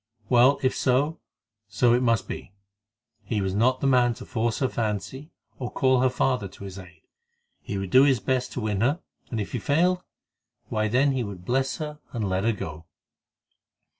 Well, 0.29 0.57
if 0.63 0.75
so, 0.75 1.19
so 1.67 1.93
it 1.93 2.01
must 2.01 2.27
be; 2.27 2.53
he 3.23 3.39
was 3.39 3.53
not 3.53 3.81
the 3.81 3.85
man 3.85 4.15
to 4.15 4.25
force 4.25 4.57
her 4.57 4.67
fancy, 4.67 5.31
or 5.59 5.69
call 5.71 6.01
her 6.01 6.09
father 6.09 6.47
to 6.47 6.63
his 6.63 6.79
aid. 6.79 7.03
He 7.61 7.77
would 7.77 7.91
do 7.91 8.01
his 8.03 8.19
best 8.19 8.51
to 8.53 8.61
win 8.61 8.81
her, 8.81 8.99
and 9.29 9.39
if 9.39 9.51
he 9.51 9.59
failed, 9.59 10.01
why 10.69 10.87
then 10.87 11.11
he 11.11 11.23
would 11.23 11.45
bless 11.45 11.77
her, 11.77 11.99
and 12.13 12.27
let 12.27 12.43
her 12.45 12.51
go. 12.51 12.85